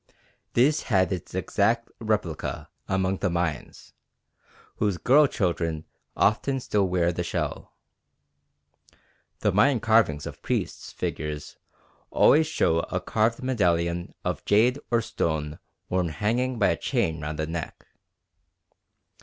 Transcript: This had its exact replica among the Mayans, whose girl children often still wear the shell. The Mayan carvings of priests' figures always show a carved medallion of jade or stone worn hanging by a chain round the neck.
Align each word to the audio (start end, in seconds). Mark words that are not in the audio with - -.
This 0.53 0.81
had 0.89 1.11
its 1.13 1.35
exact 1.35 1.91
replica 1.99 2.71
among 2.87 3.17
the 3.17 3.29
Mayans, 3.29 3.93
whose 4.77 4.97
girl 4.97 5.27
children 5.27 5.85
often 6.17 6.59
still 6.59 6.87
wear 6.87 7.11
the 7.13 7.21
shell. 7.23 7.75
The 9.41 9.51
Mayan 9.51 9.79
carvings 9.79 10.25
of 10.25 10.41
priests' 10.41 10.91
figures 10.91 11.57
always 12.09 12.47
show 12.47 12.79
a 12.79 12.99
carved 12.99 13.43
medallion 13.43 14.15
of 14.25 14.43
jade 14.43 14.79
or 14.89 15.03
stone 15.03 15.59
worn 15.87 16.09
hanging 16.09 16.57
by 16.57 16.69
a 16.69 16.77
chain 16.77 17.21
round 17.21 17.37
the 17.37 17.45
neck. 17.45 17.85